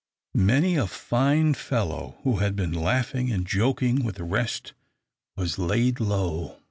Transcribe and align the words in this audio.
Many 0.33 0.77
a 0.77 0.87
fine 0.87 1.53
fellow 1.53 2.17
who 2.23 2.37
had 2.37 2.55
been 2.55 2.71
laughing 2.73 3.31
and 3.31 3.45
joking 3.45 4.03
with 4.03 4.15
the 4.15 4.23
rest 4.23 4.73
was 5.37 5.59
laid 5.59 5.99
low. 5.99 6.57